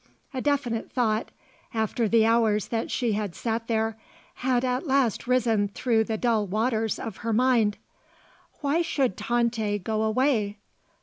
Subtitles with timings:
[0.33, 1.29] A definite thought,
[1.75, 3.99] after the hours that she had sat there,
[4.41, 7.77] had at last risen through the dull waters of her mind.
[8.61, 10.57] Why should Tante go away?